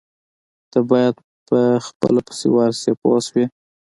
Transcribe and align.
تۀ 0.71 0.79
باید 0.89 1.15
په 1.47 1.57
خپله 1.85 2.19
پسې 2.27 2.47
ورشې 2.55 2.91
پوه 3.01 3.19
شوې!. 3.27 3.45